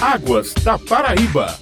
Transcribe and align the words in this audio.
Águas 0.00 0.54
da 0.54 0.78
Paraíba. 0.78 1.58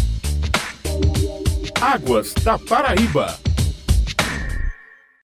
Águas 1.81 2.35
da 2.43 2.59
Paraíba. 2.59 3.50